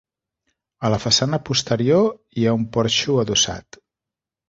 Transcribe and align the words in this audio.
A 0.87 0.91
la 0.93 0.99
façana 1.03 1.39
posterior 1.51 2.09
hi 2.41 2.49
ha 2.53 2.57
un 2.63 2.67
porxo 2.79 3.23
adossat. 3.27 3.83